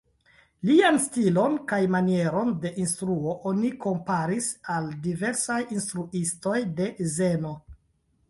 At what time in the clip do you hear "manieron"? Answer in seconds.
1.95-2.49